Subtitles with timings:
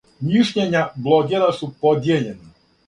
[0.29, 2.55] Мишљења блогера су подијељена.